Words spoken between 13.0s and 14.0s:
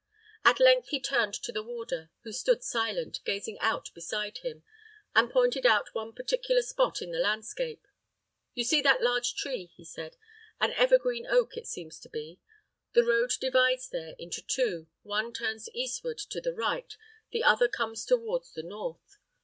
road divides